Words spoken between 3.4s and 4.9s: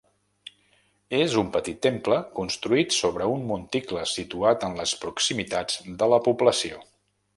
monticle situat en